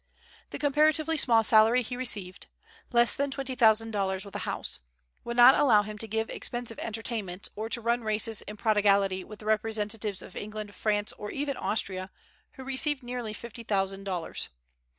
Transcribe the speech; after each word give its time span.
The 0.49 0.57
comparatively 0.57 1.15
small 1.15 1.43
salary 1.43 1.83
he 1.83 1.95
received, 1.95 2.47
less 2.91 3.15
than 3.15 3.29
twenty 3.29 3.53
thousand 3.53 3.91
dollars, 3.91 4.25
with 4.25 4.33
a 4.33 4.49
house, 4.49 4.79
would 5.23 5.37
not 5.37 5.53
allow 5.53 5.83
him 5.83 5.99
to 5.99 6.07
give 6.07 6.27
expensive 6.31 6.79
entertainments, 6.79 7.51
or 7.55 7.69
to 7.69 7.79
run 7.81 8.01
races 8.03 8.41
in 8.41 8.57
prodigality 8.57 9.23
with 9.23 9.37
the 9.41 9.45
representatives 9.45 10.23
of 10.23 10.35
England, 10.35 10.73
France, 10.73 11.13
or 11.19 11.29
even 11.29 11.55
Austria, 11.55 12.09
who 12.53 12.63
received 12.63 13.03
nearly 13.03 13.31
fifty 13.31 13.61
thousand 13.61 14.05
dollars. 14.05 14.49